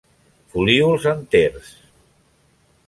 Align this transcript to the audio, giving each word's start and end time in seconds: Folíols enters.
Folíols 0.53 1.05
enters. 1.11 1.69